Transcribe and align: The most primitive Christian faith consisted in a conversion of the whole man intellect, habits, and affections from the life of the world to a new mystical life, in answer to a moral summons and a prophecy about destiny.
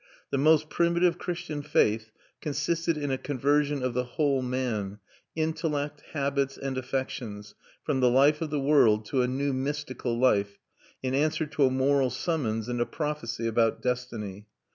The 0.31 0.37
most 0.39 0.67
primitive 0.67 1.19
Christian 1.19 1.61
faith 1.61 2.09
consisted 2.41 2.97
in 2.97 3.11
a 3.11 3.19
conversion 3.19 3.83
of 3.83 3.93
the 3.93 4.03
whole 4.03 4.41
man 4.41 4.97
intellect, 5.35 6.01
habits, 6.13 6.57
and 6.57 6.75
affections 6.75 7.53
from 7.83 7.99
the 7.99 8.09
life 8.09 8.41
of 8.41 8.49
the 8.49 8.59
world 8.59 9.05
to 9.09 9.21
a 9.21 9.27
new 9.27 9.53
mystical 9.53 10.17
life, 10.17 10.57
in 11.03 11.13
answer 11.13 11.45
to 11.45 11.65
a 11.65 11.69
moral 11.69 12.09
summons 12.09 12.67
and 12.67 12.81
a 12.81 12.85
prophecy 12.87 13.45
about 13.45 13.83
destiny. 13.83 14.47